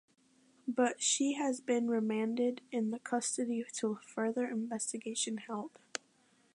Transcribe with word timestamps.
But 0.67 0.99
she 0.99 1.33
has 1.33 1.61
been 1.61 1.87
remanded 1.87 2.61
in 2.71 2.89
the 2.89 2.97
custody 2.97 3.63
till 3.71 3.97
further 4.03 4.47
investigation 4.47 5.37
held. 5.37 5.77